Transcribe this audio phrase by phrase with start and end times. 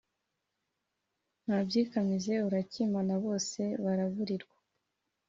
[1.43, 4.57] Nta byikamize urakimana bose baraburirwa